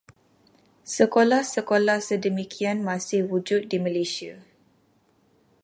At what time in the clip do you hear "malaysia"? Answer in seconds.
3.85-4.35